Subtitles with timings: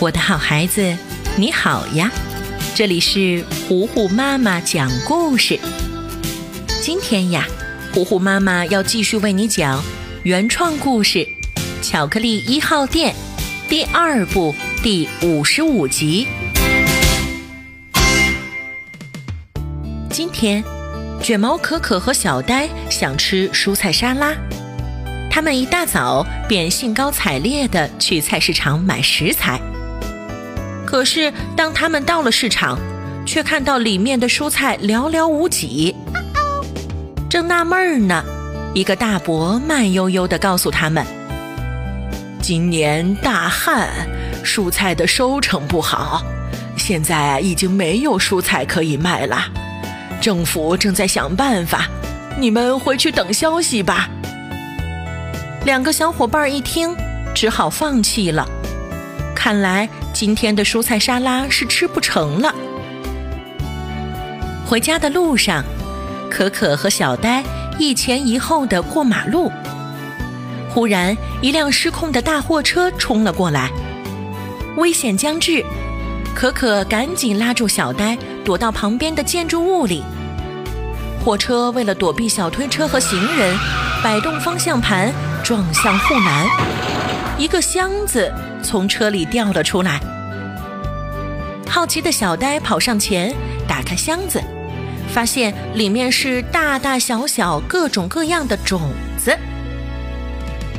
[0.00, 0.96] 我的好孩子，
[1.36, 2.08] 你好呀！
[2.72, 5.58] 这里是糊糊妈妈讲故事。
[6.80, 7.44] 今天呀，
[7.92, 9.82] 糊糊妈妈要继续为你讲
[10.22, 11.18] 原创故事
[11.82, 13.12] 《巧克力一号店》
[13.68, 16.28] 第二部第五十五集。
[20.08, 20.62] 今天，
[21.20, 24.32] 卷毛可可和小呆想吃蔬菜沙拉。
[25.28, 29.60] 他们一大早便兴高采烈地去菜市场买食材。
[30.88, 32.78] 可是，当他们到了市场，
[33.26, 35.94] 却看到里面的蔬菜寥寥无几。
[37.28, 38.24] 正纳闷儿呢，
[38.74, 41.04] 一个大伯慢悠悠地告诉他们
[42.40, 43.86] ：“今年大旱，
[44.42, 46.24] 蔬菜的收成不好，
[46.78, 49.44] 现在已经没有蔬菜可以卖了。
[50.22, 51.86] 政府正在想办法，
[52.40, 54.08] 你们回去等消息吧。”
[55.66, 56.96] 两个小伙伴一听，
[57.34, 58.48] 只好放弃了。
[59.38, 62.52] 看来今天的蔬菜沙拉是吃不成了。
[64.66, 65.62] 回家的路上，
[66.28, 67.44] 可可和小呆
[67.78, 69.52] 一前一后的过马路。
[70.68, 73.70] 忽然，一辆失控的大货车冲了过来，
[74.76, 75.64] 危险将至，
[76.34, 80.02] 可可赶紧拉住小呆，躲到旁边的建筑物里。
[81.24, 83.56] 货车为了躲避小推车和行人，
[84.02, 85.12] 摆动方向盘，
[85.44, 86.48] 撞向护栏，
[87.38, 88.30] 一个箱子。
[88.68, 89.98] 从车里掉了出来，
[91.66, 93.34] 好奇的小呆跑上前，
[93.66, 94.38] 打开箱子，
[95.10, 99.34] 发现里面是大大小小、各种各样的种子。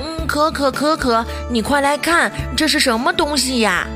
[0.00, 3.86] 嗯，可可可可，你快来看，这是什么东西呀？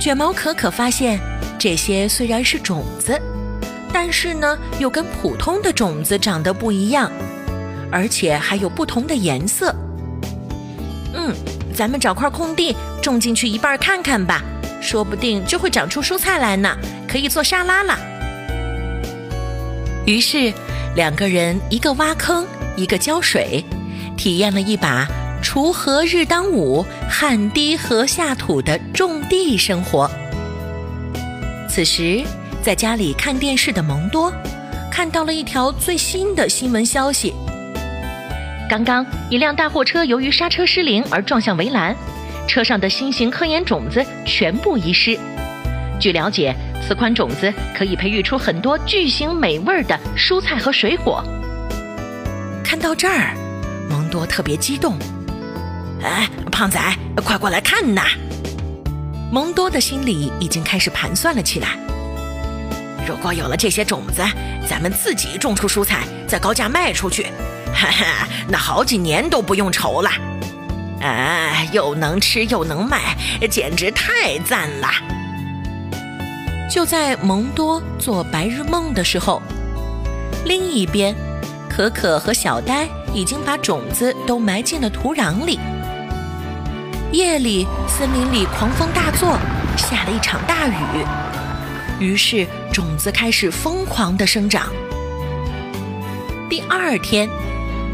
[0.00, 1.20] 卷毛可可发现，
[1.58, 3.20] 这些虽然是种子，
[3.92, 7.12] 但是呢，又跟普通的种子长得不一样，
[7.90, 9.74] 而且还有不同的颜色。
[11.12, 11.34] 嗯。
[11.74, 14.42] 咱们找块空地种进去一半看看吧，
[14.80, 16.76] 说不定就会长出蔬菜来呢，
[17.08, 17.98] 可以做沙拉了。
[20.06, 20.52] 于是
[20.94, 22.46] 两个人一个挖坑，
[22.76, 23.64] 一个浇水，
[24.16, 25.06] 体验了一把
[25.42, 30.10] “锄禾日当午，汗滴禾下土”的种地生活。
[31.68, 32.22] 此时
[32.62, 34.32] 在家里看电视的蒙多，
[34.90, 37.32] 看到了一条最新的新闻消息。
[38.72, 41.94] 刚刚，一辆大货车由于刹车失灵而撞向围栏，
[42.48, 45.14] 车上的新型科研种子全部遗失。
[46.00, 51.22] 据了解，此款种子可以培育出很多巨型美味的蔬菜和水果。
[52.64, 53.36] 看到这儿，
[53.90, 54.96] 蒙多特别激动。
[56.02, 56.80] 哎，胖仔，
[57.22, 58.04] 快过来看呐！
[59.30, 61.76] 蒙多的心里已经开始盘算了起来。
[63.06, 64.22] 如果有了这些种子，
[64.66, 67.26] 咱们自己种出蔬菜，再高价卖出去。
[67.74, 70.10] 哈哈，那好几年都不用愁了，
[71.00, 73.16] 哎，又能吃又能卖，
[73.50, 74.88] 简直太赞了！
[76.70, 79.42] 就在蒙多做白日梦的时候，
[80.44, 81.14] 另一边，
[81.68, 85.58] 可可和小呆已经把种子都埋进了土壤里。
[87.10, 89.38] 夜里，森林里狂风大作，
[89.76, 91.04] 下了一场大雨，
[91.98, 94.68] 于是种子开始疯狂的生长。
[96.48, 97.28] 第二天。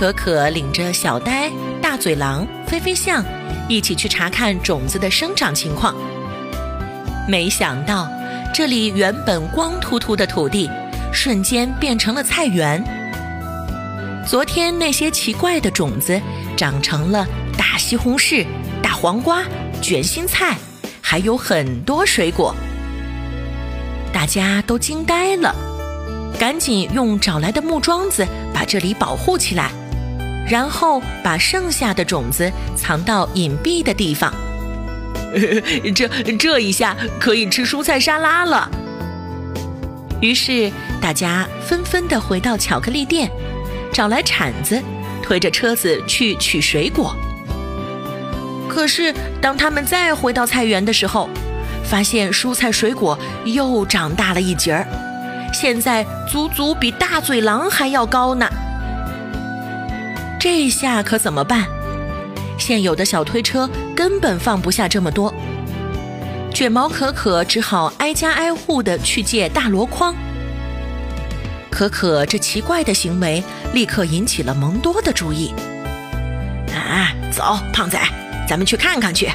[0.00, 1.52] 可可领着小呆、
[1.82, 3.22] 大嘴狼、飞飞象
[3.68, 5.94] 一起去查看种子的生长情况。
[7.28, 8.10] 没想到，
[8.50, 10.70] 这里原本光秃秃的土地，
[11.12, 12.82] 瞬间变成了菜园。
[14.26, 16.18] 昨天那些奇怪的种子，
[16.56, 17.26] 长成了
[17.58, 18.46] 大西红柿、
[18.82, 19.42] 大黄瓜、
[19.82, 20.56] 卷心菜，
[21.02, 22.54] 还有很多水果。
[24.14, 25.54] 大家都惊呆了，
[26.38, 29.70] 赶紧用找来的木桩子把这里保护起来。
[30.48, 34.32] 然后把剩下的种子藏到隐蔽的地方。
[35.94, 38.68] 这这一下可以吃蔬菜沙拉了。
[40.20, 40.70] 于是
[41.00, 43.30] 大家纷纷的回到巧克力店，
[43.92, 44.82] 找来铲子，
[45.22, 47.16] 推着车子去取水果。
[48.68, 51.28] 可是当他们再回到菜园的时候，
[51.84, 54.86] 发现蔬菜水果又长大了一截儿，
[55.52, 58.48] 现在足足比大嘴狼还要高呢。
[60.40, 61.66] 这下可怎么办？
[62.58, 65.34] 现有的小推车根本放不下这么多，
[66.54, 70.14] 卷毛可可只好挨家挨户的去借大箩筐。
[71.70, 73.44] 可可这奇怪的行为
[73.74, 75.52] 立刻引起了蒙多的注意。
[76.72, 78.00] 啊，走，胖仔，
[78.48, 79.30] 咱们去看看去。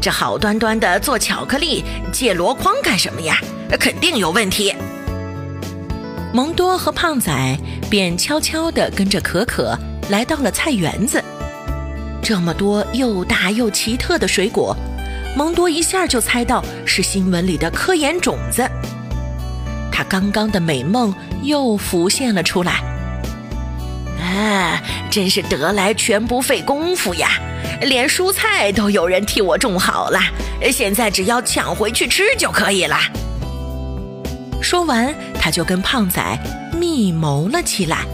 [0.00, 3.40] 这好端端的做巧克力，借箩筐干什么呀？
[3.80, 4.72] 肯定有问题。
[6.32, 7.58] 蒙多和胖仔
[7.90, 9.76] 便悄悄地跟着可可。
[10.10, 11.22] 来到了菜园子，
[12.22, 14.76] 这么多又大又奇特的水果，
[15.36, 18.68] 蒙多一下就猜到是新闻里的科研种子，
[19.90, 22.82] 他刚刚的美梦又浮现了出来。
[24.20, 27.30] 啊，真是得来全不费工夫呀！
[27.82, 30.20] 连蔬菜都有人替我种好了，
[30.70, 32.96] 现在只要抢回去吃就可以了。
[34.62, 36.22] 说完，他就跟胖仔
[36.78, 38.04] 密谋了起来。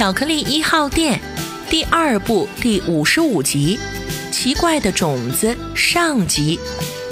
[0.00, 1.20] 巧克力一号店
[1.68, 3.78] 第二部第五十五集
[4.34, 6.58] 《奇怪的种子》上集，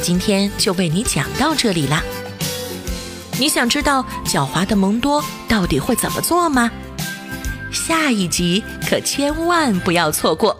[0.00, 2.02] 今天就为你讲到这里啦。
[3.38, 6.70] 你想知道狡猾的蒙多到底会怎么做吗？
[7.70, 10.58] 下一集可千万不要错过。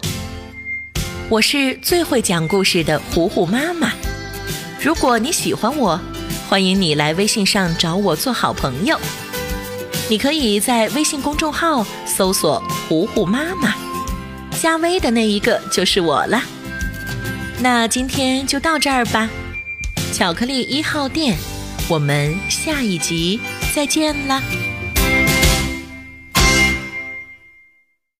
[1.29, 3.91] 我是最会讲故事的糊糊妈妈。
[4.79, 5.99] 如果你喜欢我，
[6.47, 8.99] 欢迎你来微信上找我做好朋友。
[10.09, 12.59] 你可以在微信公众号搜索
[12.89, 13.75] “糊糊妈妈”，
[14.59, 16.41] 加微的那一个就是我了。
[17.59, 19.29] 那今天就到这儿吧，
[20.11, 21.37] 巧克力一号店，
[21.87, 23.39] 我们下一集
[23.75, 24.41] 再见啦。